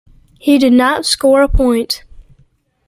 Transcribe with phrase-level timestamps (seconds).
[0.39, 2.05] He did not score a point.